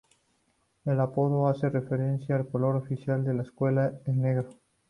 [0.83, 4.49] El apodo hace referencia al color oficial de la escuela, el negro.